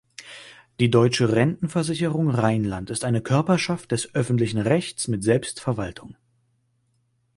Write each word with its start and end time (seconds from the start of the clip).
Die 0.79 0.89
Deutsche 0.89 1.31
Rentenversicherung 1.31 2.31
Rheinland 2.31 2.89
ist 2.89 3.05
eine 3.05 3.21
Körperschaft 3.21 3.91
des 3.91 4.15
öffentlichen 4.15 4.57
Rechts 4.57 5.07
mit 5.07 5.23
Selbstverwaltung. 5.23 6.17